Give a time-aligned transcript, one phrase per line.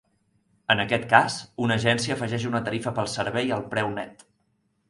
[0.75, 1.35] En aquest cas,
[1.67, 4.27] una agència afegeix una tarifa pel servei al preu net.